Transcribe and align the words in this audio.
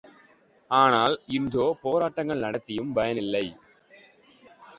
ஆனால் 0.71 1.15
இன்றோ 1.27 1.77
போராட்டங்கள் 1.81 2.41
நடத்தியும் 2.41 2.91
பயனில்லை. 2.93 3.45